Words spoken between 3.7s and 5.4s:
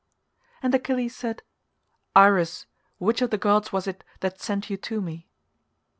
was it that sent you to me?"